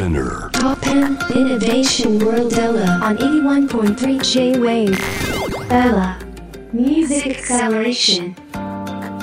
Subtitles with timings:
[0.00, 0.48] Spinner.
[0.52, 4.98] Poppen Innovation World Ella on 81.3 J-Wave.
[5.68, 6.18] Ella
[6.72, 8.34] Music Acceleration.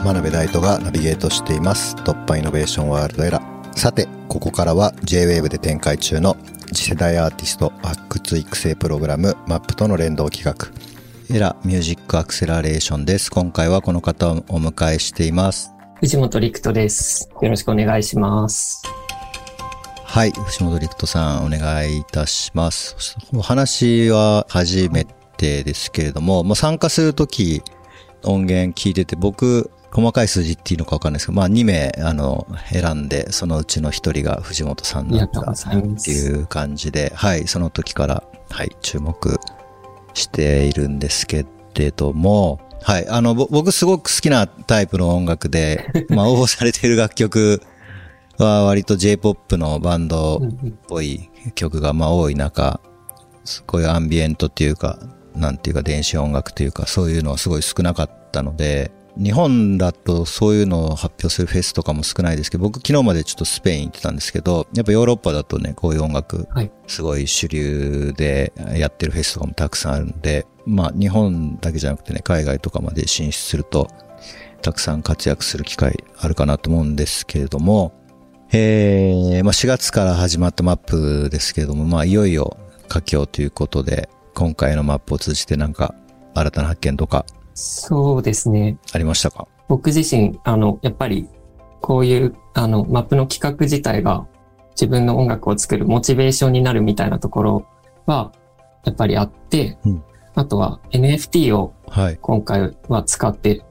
[0.03, 3.41] 真鍋大斗がナビゲートしています突破イノベーションワールドエラ
[3.75, 6.37] さてここからは JWAVE で展開中の
[6.67, 17.27] 次世代アーティスト発掘育成プログラム MAP との連動企画エラミュージックアクセラレーションです今回はこの方をお迎えしています藤本陸斗です。
[17.41, 18.83] よろしくお願いします。
[20.09, 20.31] はい。
[20.31, 23.17] 藤本陸斗さんお願いいたします。
[23.35, 27.61] お話は初めてですけれども、まあ、参加するとき
[28.23, 39.39] 音源聞いてて僕細かい数字っていうのかわかんないですけど、まあ2名、あの、選んで、そのうちの一人が藤本さんだったっていう感じで、はい、その時から、はい、注目
[40.13, 47.61] しているんですけれども、はい、あの、僕すごく好きなタイプの音楽で、まあ応募されている楽曲
[48.37, 52.79] は割と J-POP のバンドっぽい曲がまあ多い中、
[53.65, 54.99] こういうアンビエントっていうか、
[55.35, 66.47] なんていうか電子音楽というかそういうのはすごい少なかったので、日本だとそういうのを発表するフェスとかも少ないですけど、僕昨日までちょっとスペイン行ってたんですけど、やっぱヨーロッパだとね、こういう音楽、
[66.85, 73.87] すごい主流でやってるフェスとかもたくさんあるんで、まあ日本だけじゃなくてね、海外とかまで進出すると、
[74.61, 77.93] たくさん活躍する機会あるかなと思うんですけれども、
[78.51, 85.93] えー、まあ4月から始まったマップですけれども、まあいよいよ佳境ということで、今回のマップを通じてなんか
[86.33, 87.25] 新たな発見とか。
[87.53, 88.77] そうですね。
[88.93, 89.47] ありましたか？
[89.67, 91.27] 僕自身、あの、やっぱり、
[91.81, 94.25] こういう、あの、マップの企画自体が
[94.71, 97.67] 自分の音楽を作るモチベーションになるみたいなところ
[98.05, 98.31] は、
[98.85, 100.03] やっぱりあって、うん、
[100.35, 101.73] あとは NFT を
[102.21, 103.61] 今回は使って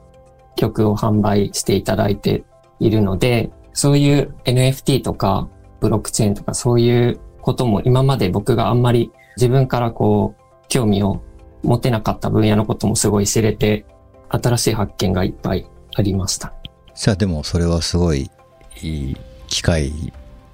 [0.55, 2.43] 曲を販売していただいて
[2.79, 5.47] いるので、そういう NFT とか
[5.79, 11.21] ブロックチェーンとかそういうことも今まで僕があんまり自分からこう興味を
[11.61, 13.85] 持てなかった分野のこともすごい知れて、
[14.29, 16.53] 新しい発見がいっぱいありました。
[16.95, 18.31] じゃあでもそれはすごい
[18.81, 19.17] いい
[19.47, 19.91] 機会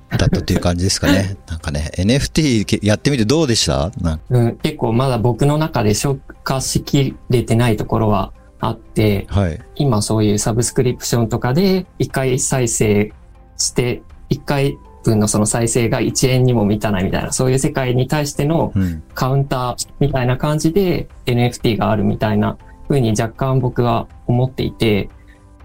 [0.09, 1.37] だったという感じですかね。
[1.47, 3.89] なんかね、NFT やってみてどうでした？
[4.29, 8.33] うん、結構まだ僕の中で消化しきれてないところは
[8.67, 13.13] あって、はい、今そういうサブスクリプションとかで一回再生
[13.57, 18.73] して、一回分のその再生が1円にも満たないみたいな、そういう世界に対しての
[19.13, 22.57] カウンターみたいな感じで NFT があるみたいな
[22.87, 25.09] 風に若干僕は思っていて、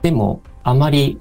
[0.03, 1.21] でもあまり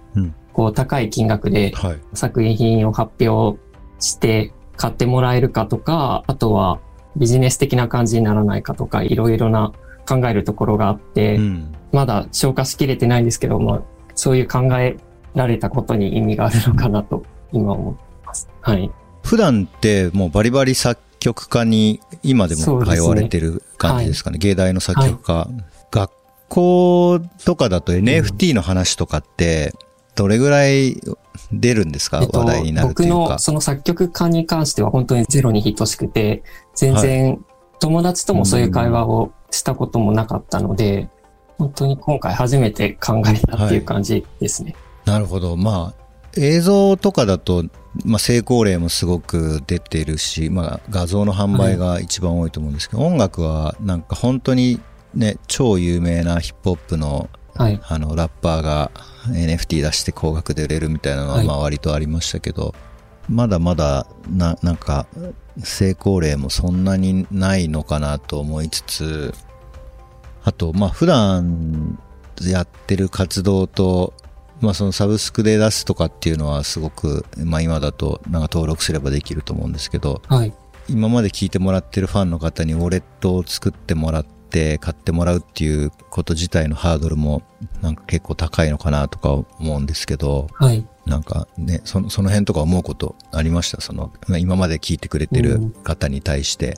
[0.54, 1.74] こう高い金額で
[2.14, 3.60] 作品を発表
[4.00, 6.80] して買ってもらえるかとか、あとは
[7.16, 9.74] ビジネス的な感じにならないかとか、いろいろな
[10.08, 11.40] 考えるところがあって、
[11.92, 13.82] まだ消化しきれてないんですけど、まあ
[14.16, 14.98] そういう考え
[15.36, 18.50] られたことに意味があるのかなと今思ってます。
[18.62, 18.92] はい。
[19.24, 24.38] 普段ってもうバリバリ作曲家に今でも通われてる感じですかね。
[24.38, 25.34] ねはい、芸大の作曲家。
[25.34, 26.12] はい、学
[26.50, 29.74] 校とかだと NFT の話とかって
[30.16, 31.00] どれぐらい
[31.52, 33.16] 出るんですか、えっと、話題になるというか。
[33.16, 36.44] 僕のその作曲家に関しては本当にゼロに等しくて、
[36.76, 37.46] 全然
[37.80, 41.10] 友達ともそういう会話をしたこともなかったので、
[41.58, 44.76] 本当に今回初めて考えたっていう感じですね。
[45.06, 45.56] はい、なるほど。
[45.58, 47.66] まあ、映像とかだと、
[48.06, 54.80] まあ、成功例もすごく出てるし、まあ、画像の販売が一番多いと思うんですけど、はい、音楽はなんか本当に
[55.14, 58.92] ね、超有名なヒップホップの、はい、あの、ラッパーが
[59.30, 62.74] NFT 出して高額で売れるみたいなのは、まあ割とありましたけど、はい、
[63.30, 65.08] まだまだ、な、なんか、
[65.64, 69.34] 成功例もそんなにないのかなと思いつつ、
[70.44, 72.00] あと、まあ普段
[72.42, 74.14] やってる活動と、
[74.62, 80.54] まあそのサブスクで出すとかっていうのはすごく、まあ今だとなんか登録すればできると思うんですけど、はい、
[80.88, 87.44] 今まで聞いてもらってるファンの方にウォレットを作ってもらって買ってもらうっていうこと自体のハードルも
[87.82, 93.82] なんか結構高いのかなとか思うんですけど、はい、なんかね、そのその辺とか思うことありました？
[93.82, 96.70] その、今まで聞いてくれてる方に対して。
[96.70, 96.76] うん、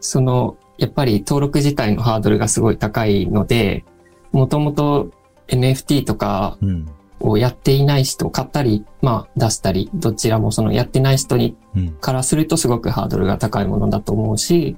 [0.00, 3.84] その、やっぱり登録自体のハードルがすごい高いので、
[4.32, 5.10] もともと
[5.48, 6.56] NFT とか
[7.18, 11.56] をやっていない人、買ったり、まあ出したり、どちらもそのやってない人に、
[12.00, 14.76] からするとすごくハードルが高いものだと思うし、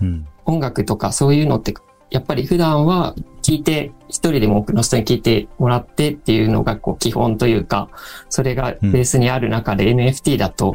[0.00, 1.74] うん、音楽とかそういうのって、
[2.10, 7.88] やっぱり普段は聞いて、一人でも多くの人に聞いてもらってっていうのがこう基本というか、
[8.28, 10.74] それがベースにある中で NFT だと、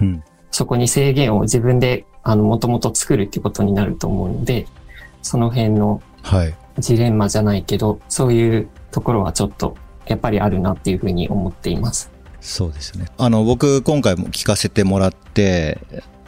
[0.52, 4.68] そこに制限を自分であの、もともと作るってことになると思うので、
[5.22, 6.02] その辺の
[6.78, 9.76] ジレンマじゃないけど、そういうところはちょっと
[10.06, 12.12] やっぱりあるなっていうふうに思っています。
[12.42, 13.06] そうですね。
[13.18, 15.80] あの、僕今回も聞かせてもらって、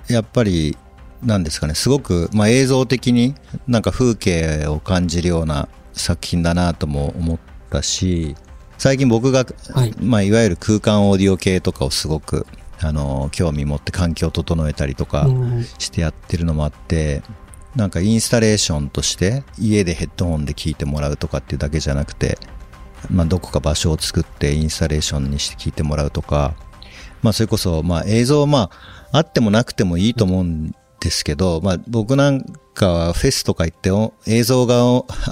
[0.07, 0.77] やっぱり、
[1.23, 3.35] なんですかね、すごく、まあ映像的に
[3.67, 7.39] なんか風景を感じるような作品だなとも思っ
[7.69, 8.35] たし、
[8.77, 9.93] 最近僕が、はい。
[9.99, 12.47] まあいわゆる空間オーディオ系とかをすごく、
[12.79, 17.21] あの、興味持って環境を整えたりとかうんしてやってるのもあって、
[17.75, 22.37] なんかインスタレーションとして家でヘッドホンで聞いてもらうとかっていうだけじゃなくて、
[23.09, 26.53] まあ、どこか場所を作ってインスタレーションにして聞いてもらうとか、
[27.21, 28.69] まあ、それこそ、まあ、映像、ま
[29.11, 32.41] あ、あってもなくてもいいと思うんですけど、まあ、僕なん
[32.73, 34.75] かはフェスとか行ってお映像が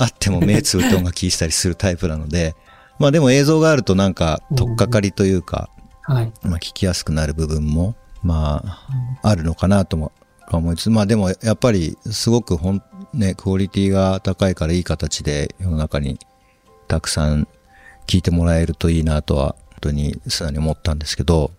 [0.02, 2.56] あっても目つぶって音楽聴いたりするタイプなので、
[2.98, 5.70] まあでも映像があるとなんか、取っかかりというか、
[6.02, 6.34] はい。
[6.44, 10.12] まあ、聞きやすくなる部分も、まあ、あるのかなとも
[10.52, 12.84] 思いつつ、まあでもやっぱりすごくほん、
[13.14, 16.20] ね、クオリティが高いからいい形で世の中に
[16.88, 17.48] たくさん
[18.08, 21.52] 聞いてもらえるといいなとは、本当に素直に思ったんですけど、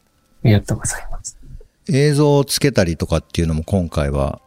[0.44, 1.09] ありがとうございます。
[1.92, 4.40] 映像をつけたりとかっていうのも今回は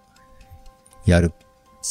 [1.06, 1.32] やる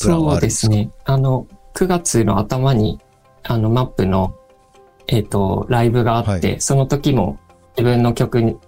[0.01, 0.73] プランはそうであるんですか？
[0.73, 0.91] すね。
[1.05, 3.01] あの、9月の頭に、
[3.43, 4.35] あの、マップの、
[5.09, 7.39] えっ、と、ライブがあって、はその時も
[7.77, 8.59] 自分の曲。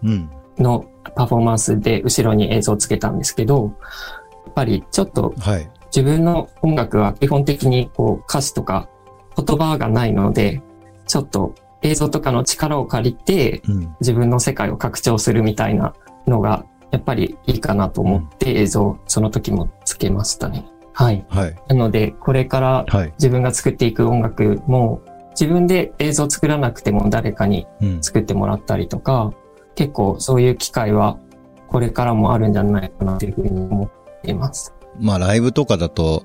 [0.58, 0.84] の
[1.16, 3.76] パフォーマンスで後ろに映像をつけたんですけど、
[4.46, 5.70] やっぱりちょっとはい。
[5.86, 8.88] 自分の音楽は基本的にこう歌詞とか
[9.36, 10.60] 言葉がないので、
[11.06, 13.96] ちょっと映像とかの力を借りてうん。
[14.00, 15.94] 自分の世界を拡張するみたいな
[16.26, 20.64] のがやっぱりいいかなと思って映像その時もつけましたね。
[20.92, 21.26] はい。
[21.28, 21.56] はい。
[21.68, 23.12] なのでこれからはい。
[23.18, 25.02] 自分が作っていく音楽も
[25.32, 28.02] 自分で映像作らなくても誰かにうん。
[28.02, 29.32] 作ってもらったりとか、
[29.74, 31.18] 結構そういう機会は
[31.66, 34.72] これからもあるんじゃないかなというふうに思っています。
[35.00, 36.22] まあライブとかだと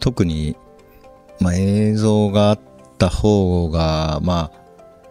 [0.00, 0.56] 特に、
[1.40, 2.60] まあ映像があっ
[2.96, 4.65] た方が、まあ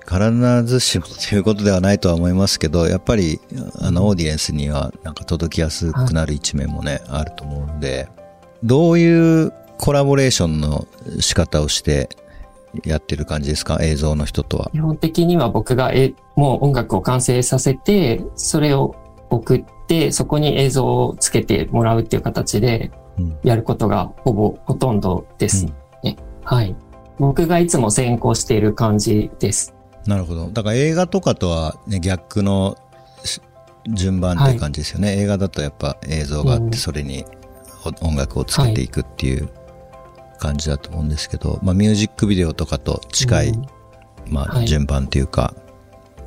[0.07, 3.39] 必ずしもということではないとは思いますけど、やっぱり
[3.81, 8.07] あのオーディエンスにはなんか届きやすくなる一面もね、あると思うので、
[8.63, 10.87] どういうコラボレーションの
[11.19, 12.09] 仕方をして
[12.83, 13.79] やってる感じですか？
[13.81, 14.69] 映像の人とは。
[14.71, 18.95] 基本的には僕がえもう音楽を完成させて、それを
[19.29, 25.65] 送って、そこに映像をつけてもらうっていう形でうんやることがほぼほとんどです
[26.03, 26.17] ね。
[26.43, 26.75] はい。
[27.19, 29.74] 僕がいつも先行している感じです。
[30.05, 30.49] なるほど。
[30.49, 32.77] だから映画とかとは、ね、逆の
[33.23, 33.41] し
[33.93, 35.17] 順番っていう感じですよね。
[35.19, 36.71] 映画だとやっぱ映像があっうん。
[36.71, 37.25] て、それに
[38.01, 39.49] お音楽をつけていくっていう
[40.39, 43.65] 感じだと思うんですけど、まあミュージックビデオとかと近い、うん。
[44.27, 44.67] まあはい。
[44.67, 45.53] 順番っていうか、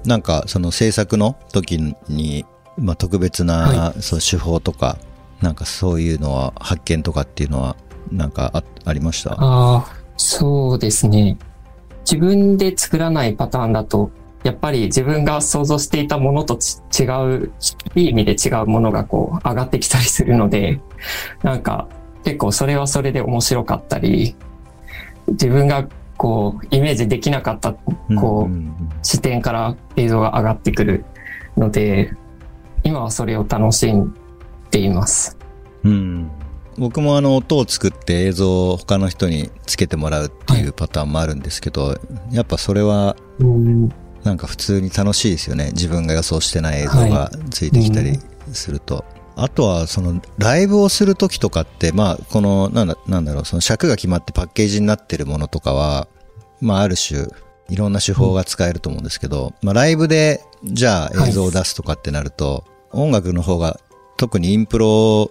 [0.04, 2.44] なんかその制作の時に、
[2.76, 4.98] まあ特別な、はそう手法とか、
[5.42, 7.76] なんかそういうのは発見とかっていうのは、
[8.12, 9.32] なんかあありました？
[9.32, 9.86] ああ、
[10.16, 11.36] そうですね。
[12.10, 14.10] 自分で作らないパターンだと、
[14.42, 16.58] やっぱり自分が想像していたものと
[16.98, 17.04] 違
[17.36, 17.52] う、
[17.94, 20.80] いい意味で違うものがこう上がってきたりするので、
[21.42, 21.86] なんか
[22.24, 24.34] 結構それはそれで面白かったり、
[25.28, 27.74] 自分がこうイメージできなかった
[28.18, 31.04] こう、視点から映像が上がってくる
[31.58, 32.14] ので、
[32.84, 34.14] 今はそれを楽しん
[34.70, 35.36] でいます。
[35.84, 36.30] うん。
[36.78, 41.98] 僕もあの音を作って映像を他の人につけてもらうっていうパターンもあるんですけど、
[42.30, 43.88] やっぱそれはうん
[44.24, 45.70] なんか普通に楽しいですよね。
[45.72, 48.18] 自分が予想してない映像がついてきたり
[48.52, 49.04] すると。
[49.36, 56.08] あとはそのライブをするときとかって、まあこのなんだなんだろう、その尺が決まってパッケージになってるものとかは、
[56.60, 57.26] まあある種
[57.68, 63.78] いろんな手法が使えると思うんですけど、まあライブでじゃあ映像を出すとかってなると、音楽の方が
[64.16, 65.30] 特にインプロ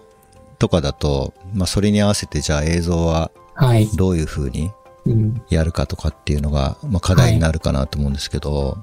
[0.58, 3.88] とかだと、まあそれに合わせてじゃあ映像ははい。
[3.96, 4.70] どういう風に
[5.06, 8.78] うんやるかとかっていうのが、まあ、課題になるかなと思うんですけど、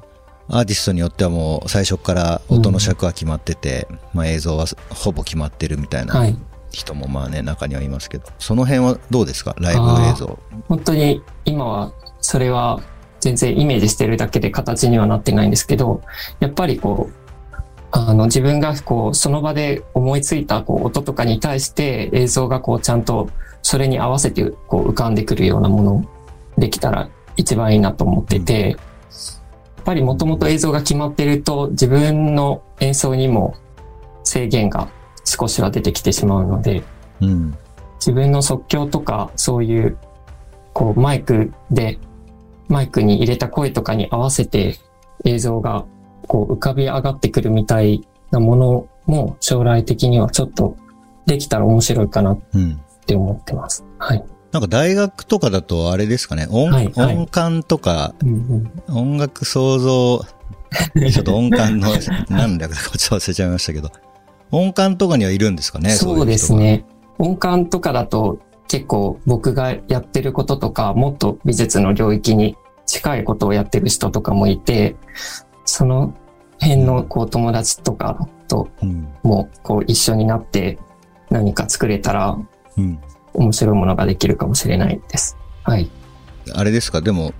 [0.47, 6.19] アーティストによってはもう最初から音の尺は決まってて、まあ、映像はほぼ決まってるみたいは。
[6.19, 6.37] ない
[6.71, 9.55] 人もまあね、中にはいますけど、その辺はどうですか？
[9.59, 10.37] ライブ映像。
[10.67, 12.81] 本当に今はそれは
[13.21, 16.01] 全然イメージしてるだけで形にはなってないんですけど、
[16.41, 17.24] やっぱりこう、
[17.97, 23.29] あの自分がこうその場で思いついたこう音とかに対して映像がこうちゃんと
[23.61, 26.05] それに合わせてこう浮かんでくるようなもの
[26.57, 33.55] できたら一番いいなと思ってて、やっぱりもともと映像が決まってると自分の演奏にも
[34.23, 34.89] 制限が
[35.23, 36.83] 少しは出てきてしまうので、
[37.21, 37.57] うん。
[37.99, 39.97] 自分の即興とか、そういう、
[40.73, 41.97] こう、マイクで、
[42.67, 44.77] マイクに入れた声とかに合わせて
[45.23, 45.85] 映像が、
[46.27, 50.77] こう、浮かび上がってくるみたいなものも、将来的にはちょっと、
[51.25, 52.79] できたら面白いかなっうん。
[53.05, 53.83] て思ってます。
[53.97, 54.23] はい。
[54.51, 60.23] なんか大学とかだとあれですかね、音,、はいはい音感とかうんうん、音楽創造
[61.11, 61.89] ちょっと音感の
[62.29, 63.91] 何略だかちょっと忘れちゃいましたけど。
[64.51, 66.85] 音感とかにはいるんですかね そうですね。
[67.17, 72.55] 音感とかだと結構僕がやってることとか、もっと美術の領域に
[72.85, 74.95] 近いことをやってる人とかもいて、
[75.75, 76.13] その
[76.61, 78.69] 辺のこう友達とかと
[79.23, 80.79] もこう一緒になって
[81.29, 82.37] 何か作れたら
[83.33, 85.35] 面白いものができるかもしれないです。
[85.63, 85.91] はい。
[86.53, 87.01] あれですか？
[87.01, 87.33] でも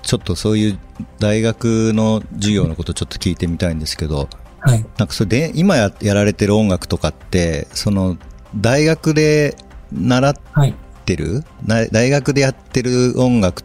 [0.00, 0.78] ちょっとそういう
[1.18, 4.86] 大学の授業のことちょっと聞いてみたいんですけど、はい。
[4.96, 8.16] なんかそれで、今ややられてる音楽とかって、その、
[8.56, 9.56] 大学で
[9.92, 10.34] 習っ
[11.08, 13.62] てる、はい、大学でやってる音楽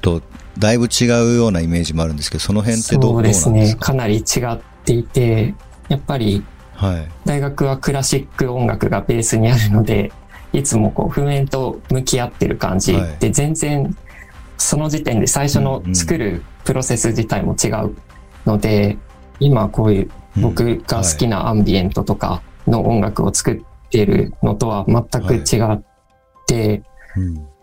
[0.00, 0.22] と
[0.58, 3.74] だいぶ違うようなイメージもあるんですけど、その辺ってどうそうですね。
[3.74, 3.92] か？
[3.92, 5.54] なり違っていて、
[5.88, 6.42] やっぱり、
[7.24, 10.12] 大学はクラシック音楽がベースにあるので、
[10.52, 12.96] いつもこう譜面と向き合ってる感じ。
[13.20, 13.96] で、全然
[14.58, 17.96] その時点で最初の作るプロセス自体も違う
[18.46, 18.96] ので、
[19.40, 25.82] 今こういう僕が好きなアンビエントとかの音楽を作っているのとは全く違っ
[26.46, 26.82] て、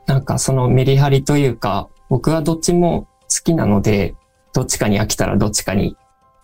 [0.05, 4.15] なんかそのメリハリというか、僕はどっちも好きなので、
[4.53, 5.95] どっちかに飽きたらどっちかに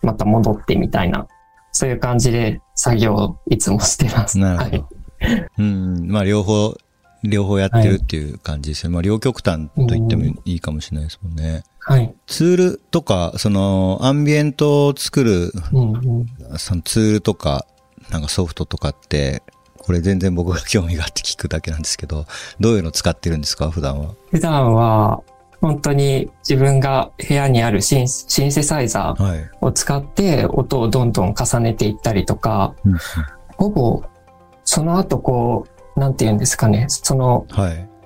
[0.02, 1.26] また戻ってみたいな、
[1.72, 4.38] そういう感じで作業をいつもしてます。
[4.38, 4.88] なるほど。
[5.20, 6.76] はい、うん、まあ両方
[7.24, 8.88] 両方やってるっていう感じですよ。
[8.88, 11.64] はい、まあ両極端と言ってもいいかもしれないですもんね。
[11.80, 12.14] はい。
[12.26, 17.66] ツールとか、そのアンビエントを作る、うんうん、そのツールとか、
[18.10, 19.42] なんかソフトとかって、
[19.86, 22.26] これ全然僕が興味があって聞くだけなんですけど、
[22.60, 23.70] どういうの使ってるんですか？
[23.70, 24.14] 普段は。
[24.30, 25.22] 普段は、
[25.60, 34.02] 本当に自分が部屋にあるシンシンセサイザーを使って音をどんどん重ねていったりとか、はい、ほぼ
[34.64, 35.66] その後こ
[35.96, 37.46] うなんて言うんですかね、その、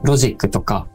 [0.03, 0.87] ロジックとか、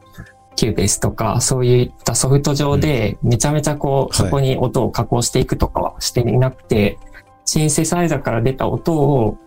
[0.56, 6.98] Cubase とか、そういったソフト上で、めちゃめちゃこう、そこに音を加工していくとかはしていなくて、
[7.44, 9.38] シンセサイザーから出た音を、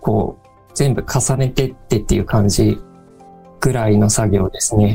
[0.00, 2.78] こう、全部重ねてってっていう感じ
[3.60, 4.94] ぐらいの作業ですね。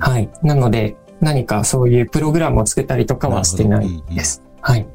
[0.00, 0.28] はい。
[0.42, 4.42] なので、何かそういうプログラムを作ったりとかはしてないです。
[4.60, 4.86] はい。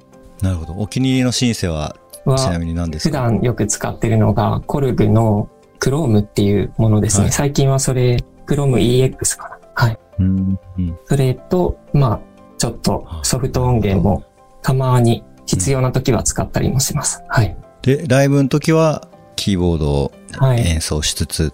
[0.42, 0.74] なるほど。
[0.74, 1.96] お気に入りのシンセは、
[2.38, 3.24] ちなみに何ですか？
[3.24, 5.50] 普段よく使ってるのが、コルグの
[5.80, 7.24] クロームっていうものですね。
[7.24, 9.60] はい、最近はそれ、クローム EX かな。
[9.74, 10.00] はい。
[10.20, 12.20] うんうん、それと、まあ、
[12.60, 14.24] ちょっとソフト音源も
[14.62, 17.24] たまに必要な時は使ったりもします。
[17.28, 17.58] はい。
[17.82, 19.08] で、ライブの時は
[19.42, 20.12] キーボードを
[20.56, 21.52] 演奏しつつ、はい、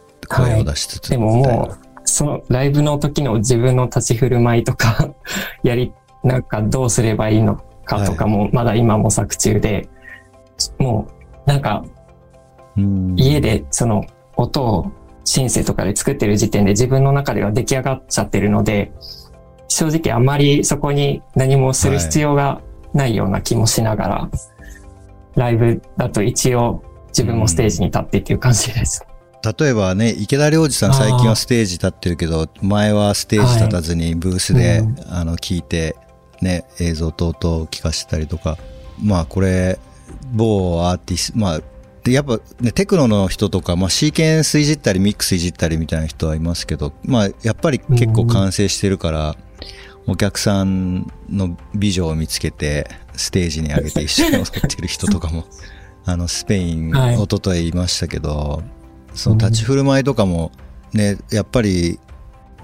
[0.52, 5.10] 声を出しつつ、でももう、そのライブの時の自分の立ち振る舞いとか
[5.64, 9.88] やり、なんかどうすればいいのかとかも、まだ今模索中で、
[10.78, 11.08] も
[11.46, 11.86] う、なんか、
[13.16, 14.04] 家でその
[14.36, 14.92] 音を
[15.24, 18.92] シンセとかで作ってる時点で自分の中では出来上がっちゃってるので、
[19.70, 22.60] 正直あんまりそこに何もする必要が
[22.94, 24.30] ないような気もしながら、は
[25.38, 26.84] い、ライブだと一応
[27.18, 29.04] 自分もステージに立ってっていう感じです。
[29.60, 35.96] 例えばね、池田良二さん最近はステージ立ってるけど、前はステージ立たずにブースで、はい、あの、聞いて、
[36.42, 38.58] ね、映像等々聞かせたりとか、
[39.02, 39.80] まあこれ、
[40.32, 41.62] 某アーティスト、まあ
[42.04, 49.36] で、やっぱね、テクノの人とか、まあ、シーケンスいじったり、ミックスいじったりみたいな人はいますけど、まあ、やっぱり結構完成してるから、
[50.08, 55.46] お客さんの美女を見つけて、ステージに上げて一緒に踊ってる人とかも、
[56.08, 58.64] あの、スペイン、はい、一昨日いましたけど、
[59.14, 60.52] その立ち振る舞いとかも、
[60.94, 62.00] ね、やっぱり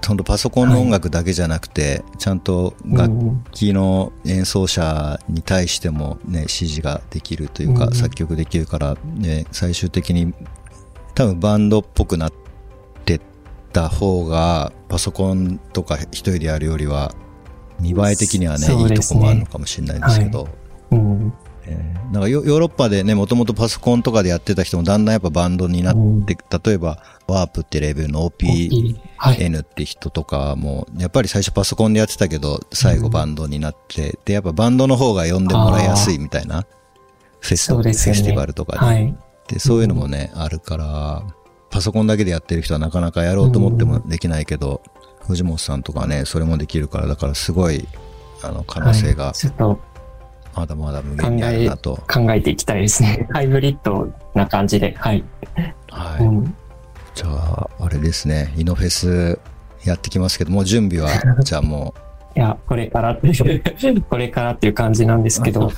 [0.06, 3.12] 本当パソコンの音楽だけじゃなくて、はい、ちゃんと楽
[3.52, 10.32] 器の演奏者に対してもね、指示ができるというか、作曲できるから、ね、最終的に
[11.14, 12.32] 多分バンドっぽくなっ
[13.04, 13.20] て
[13.72, 17.14] た方が、パソコンとか一人でやるよりは、
[17.80, 18.74] 見栄え的にはね、ね。
[18.74, 20.50] いいとこもあるのかもしれないですけど、はい。
[20.92, 21.32] うん、
[21.66, 26.36] えー、なんかヨーロッパでね、もともとパソコンとかでやってた人もだんだんやっぱバンドになって、うん、例
[26.72, 36.66] えば、ワープってレベルの OPN って人とかも、やっぱり最初パソコンでやってたけど、最後バンドになって、うん、で、やっぱバンドの方が呼んでもらいやすいみたいな、
[37.40, 39.16] フェス、ね、フェスティバルとかで、はい、
[39.48, 41.22] で、そういうのもね、あるから、
[41.70, 44.82] パソコンだけでやってる人はなかなかやろうと思ってもできないけど、
[45.26, 47.88] 藤本さんとかね、それもできるから、だからすごい、
[48.42, 49.80] あの、可能性が、はい、ちょっと
[50.54, 52.02] まだまだ無限にあるなと。
[52.08, 53.26] 考えていきたいですね。
[53.32, 54.94] ハイブリッドな感じで。
[54.98, 55.24] はい。
[55.90, 56.24] はい。
[56.24, 56.56] うん、
[57.14, 58.52] じゃあ、あれですね。
[58.56, 59.38] イノフェス
[59.84, 61.10] やってきますけど、もう準備は、
[61.42, 61.94] じゃあも
[62.36, 62.38] う。
[62.38, 63.32] いや、これからって、
[64.08, 65.70] これからっていう感じなんですけど、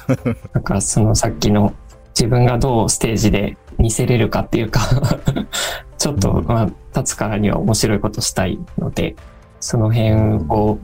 [0.52, 1.74] なんかそのさっきの
[2.18, 4.80] 自分がどうステージで見せれるかっていうか
[5.98, 9.16] ちょっと、まあ、立つからには面白いことしたいので、
[9.60, 10.14] その辺
[10.48, 10.78] を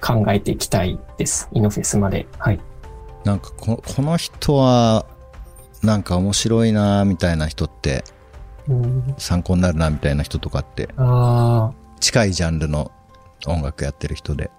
[0.00, 1.48] 考えていきたいです。
[1.52, 2.26] イノフェスまで。
[2.38, 2.60] はい。
[3.24, 5.06] なんかこ、この人は、
[5.82, 8.04] なんか面白いなみたいな人って、
[8.68, 12.92] うん、参考になるなみたいな人とかって、あ近いジャンルの
[13.46, 14.50] 音楽やってる人で。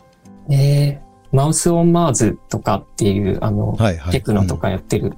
[0.49, 4.11] あ、えー、マウス・オン・マーズとかっていう、あの、はいはい。
[4.11, 5.13] テクノとかやってる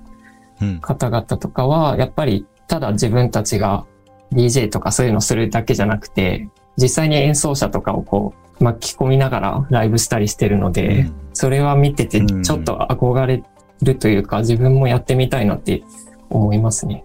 [0.62, 0.80] うん。
[0.80, 3.86] 方々とかは、やっぱりただ自分たちが
[4.32, 6.48] DJ とかそういうのするだけじゃなくて、
[6.78, 11.14] 実際に演奏者とかをこう巻き込みながらライブしたりしてるので、うん。
[11.34, 12.44] それは見ててうん。
[12.44, 13.44] ちょっと憧れ
[13.82, 15.84] るというか、自分もやってみたいなって
[16.30, 17.04] 思いますね。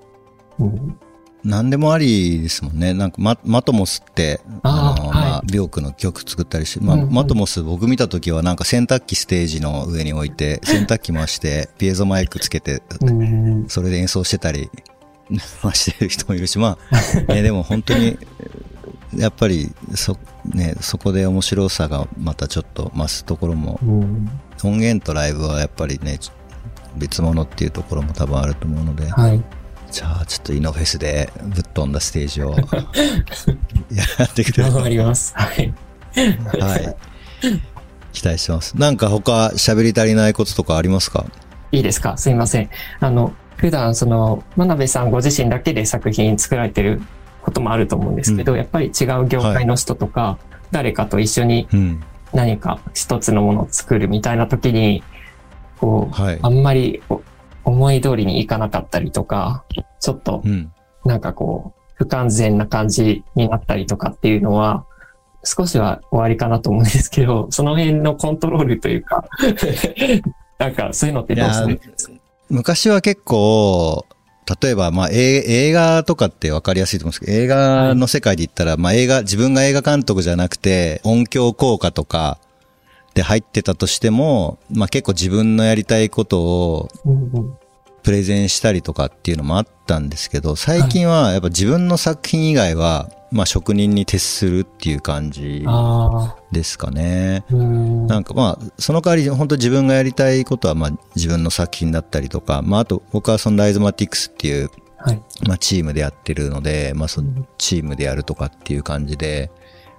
[0.59, 0.99] うん、
[1.45, 2.93] 何でもありですもんね。
[2.95, 7.03] なんかマ、マトモスって、の、あーはいまあ、ビョークの曲作ったりして、まあ、うん。
[7.05, 13.65] うんマトモス僕見た時はなんか洗濯機ステージの上に置いて、 洗濯機回して、ピエゾマイクつけて、うん。
[13.69, 14.71] それで演奏してたり、
[15.63, 18.19] まあしてる人もいるし、まあ、 ね、でも本当に、
[19.17, 24.31] やっぱり、そ、ね、そこで面白さがまたちょっと増すところも、うん
[24.63, 26.31] 音源とライブはやっぱりね、ち
[26.97, 29.43] 別物っていうところも多分あると思うので、はい。
[29.91, 32.55] じゃあちょっとイノフェスでぶっ飛んだステージを
[33.91, 35.33] やってくれるります。
[35.35, 35.73] はい。
[36.61, 36.97] はい。
[38.13, 38.77] 期待してます。
[38.77, 41.25] なんか他喋り足りないこととかありますか？
[41.73, 42.17] いいですか？
[42.19, 42.69] すいません。
[43.01, 47.01] あの、普段その、真鍋さんご自身だけで作品作られてる
[47.43, 50.39] こともあると思うんですけど、やっぱり違う業界の人とか、
[50.71, 52.03] 誰かと一緒にうん。
[52.33, 55.03] 何か一つのものを作るみたいな時に、
[55.79, 57.23] こう、はいあんまりお
[57.65, 59.65] 思い通りにいかなかったりとか、
[60.01, 60.73] ちょっとうん。
[61.05, 64.85] なんかこう、不完全な感じになったりとかっていうのは、
[65.43, 69.25] 少しは終わりかなと思うんですけど、その辺のコントロールというか、
[70.59, 72.13] なんかそういうのってどうするんですか？
[72.51, 74.05] 昔は結構、
[74.61, 82.39] 例えば、まあ、映画とかって分かりやすいと思うんですけど、映画の世界で言ったら、まあ、映画、自分が映画監督じゃなくて、音響効果とか
[83.15, 86.89] で入ってたとしても、まあ、結構自分のやりたいことを
[88.03, 95.65] プレゼンしたりとかっていうのもあったんですけど、最近はやっぱ自分の作品以外は、まあ職人に徹するっていう感じ
[96.51, 97.45] ですかね。
[97.51, 105.23] なんかまあ、その代わり本当自分がやりたいことはまあ自分の作品だったりとか、まああと僕はそのライズマティクスっていう、はい。
[105.47, 109.51] まあチームでやってるので、まあそのチームでやるとかっていう感じで、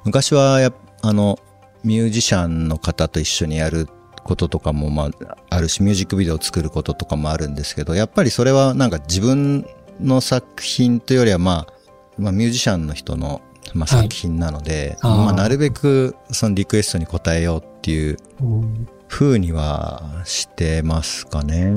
[0.03, 1.39] 昔はやっあの、
[1.83, 3.87] ミュージシャンの方と一緒にやる
[4.23, 9.65] こととかもまああるし、ミュージックビデオを作ることとかもあるんですけど、やっぱりそれはなんか自分
[9.99, 11.73] の作品というよりはまあ、
[12.17, 13.41] まあミュージシャンの人の
[13.73, 14.03] まあはい。
[14.03, 15.23] 作品なので、あー。
[15.25, 18.87] まあなるべくそのリクエストに応えようっていううん。
[19.07, 21.71] 風にはしてますかね。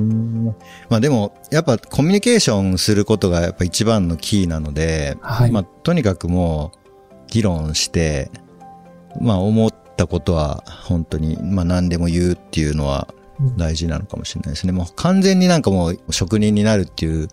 [0.88, 5.50] まあでも、やっぱコミュニケーションすることがやっぱ一番のキーなので、はい。
[5.50, 6.78] まあとにかくもう
[7.26, 8.30] 議論して、
[9.20, 13.08] まあ思ったことは本当に、まあ何でも言うっていうのは
[13.56, 14.72] 大事なのかもしれないですね。
[14.72, 17.28] もう完全になんかもう職人になるっていう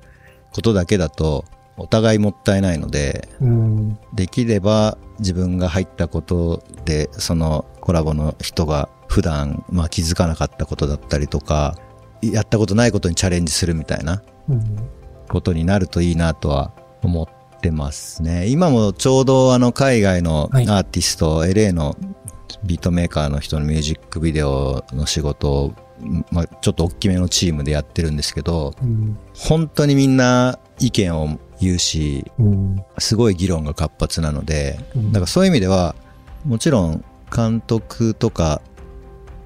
[0.52, 1.46] ことだけだと、
[1.78, 4.00] お互いもったいないので、うん。
[4.14, 11.76] できれば自分が入ったことで、そのコラボの人が普段、まあ気づかなかったことだったりとか、
[12.22, 14.78] やったことないことにチャレンジするみたいなうん
[15.28, 18.48] ことになるといいなとは思ってますね。
[18.48, 21.96] 今もちょうどあの海外のアはいーティスト、LA の
[22.64, 25.74] ビートメーカーの人のミュージックビデオの仕事を、
[26.32, 29.18] まあちょっと大きめのチームでやってるんですけど、うん。
[29.36, 32.84] 本当にみんな意見を言うし、うん。
[32.98, 35.12] すごい議論が活発なので、うん。
[35.12, 35.96] だからそういう意味では、
[36.46, 37.04] もちろん
[37.36, 38.62] 監督とか、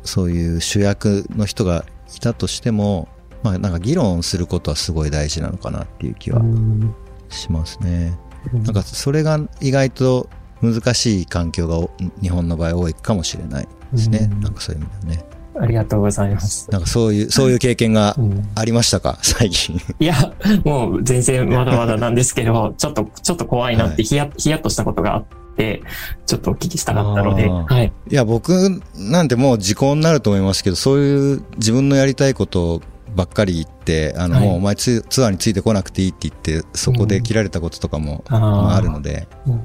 [0.03, 3.07] そういう主役の人がいたとしても、
[3.43, 6.93] まあなんか議論することはすごい大事なのかなっていう気はうん。
[7.29, 8.17] しますね。
[8.53, 10.29] なんかそれが意外と
[10.73, 14.29] 難しい環境がお日本の場合多いかもしれないですね。
[14.31, 15.25] うんなんかそういう意味ではね。
[15.57, 16.69] ありがとうございます。
[16.69, 19.17] なんかそういう、そういう経験がうんありましたか？
[19.23, 19.79] 最近。
[19.99, 20.33] いや、
[20.65, 25.25] もう全然まだまだなんですけど、 ちょっと、ちょっと怖いなってヒヤ、ヒヤッとしたことがあっ
[25.55, 25.81] て、
[26.25, 27.93] ちょっとお聞きしたかったので、はい。
[28.09, 32.81] いや、僕なんてもう時効になると思いますけど、そういう自分のやりたいこと
[33.15, 39.61] ばっかり言って、あの、はいもうお前ツツアーについてこなくていいって言って、そこで切られたこととかも、あるので、うん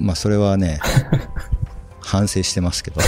[0.00, 0.80] まあそれはね、
[2.00, 3.00] 反省してますけど、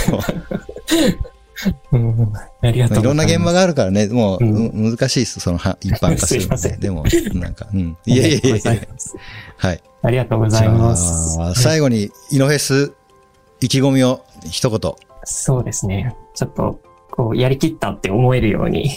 [1.91, 6.77] うんありがとうございろんな現場があるからね、もう、うんうん難しいです、そのは一般化するので。
[6.77, 7.03] でも、
[7.33, 7.97] なんか、うん。
[8.05, 9.15] いやいやいやいやありがとうございます
[9.57, 9.83] はい。
[10.03, 11.61] ありがとうございます。
[11.61, 12.93] 最後に、イノフェス、
[13.61, 14.93] 意気込みを一言。
[15.23, 16.15] そうですね。
[16.35, 16.79] ちょっと、
[17.11, 18.89] こう、やりきったって思えるように、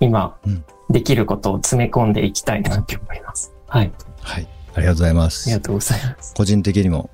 [0.00, 3.54] 今、うんできることを詰め込んでいきたいなって思います。
[3.66, 3.90] はい。
[4.20, 4.46] はい。
[4.74, 5.58] ありがとうございまありすが。
[5.58, 6.34] とうございます。
[6.34, 7.08] 個人的にも、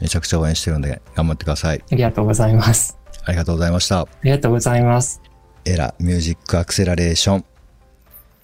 [0.00, 1.84] めちゃくちゃ応援してるので、頑張ってください。
[1.90, 2.98] ありがとうございます。
[3.24, 4.00] ありがとうございました。
[4.00, 5.20] ありがとうございます。
[5.64, 7.44] エラミュージックアクセラレーション。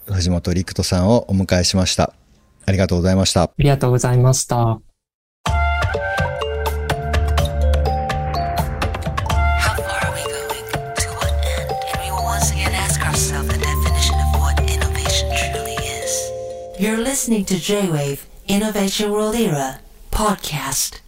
[0.06, 2.12] 藤本陸人さんをお迎えしました。
[2.66, 3.44] ありがとうございました。
[3.44, 4.56] ありがとうございました。
[4.56, 4.80] How
[9.76, 10.64] far are we going?
[10.96, 11.70] To what end?
[11.94, 16.30] And we will once again ask ourselves the definition of what innovation truly is.
[16.78, 21.00] You're listening to J-Wave Innovation World Era podcast.